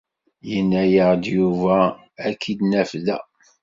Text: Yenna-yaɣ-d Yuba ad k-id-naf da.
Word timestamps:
Yenna-yaɣ-d 0.49 1.23
Yuba 1.35 1.77
ad 2.25 2.33
k-id-naf 2.41 2.91
da. 3.05 3.19